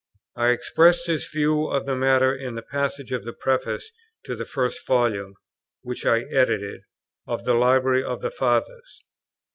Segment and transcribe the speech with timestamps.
[0.35, 3.91] I express this view of the matter in a passage of the Preface
[4.25, 5.35] to the first volume,
[5.83, 6.81] which I edited,
[7.27, 9.03] of the Library of the Fathers.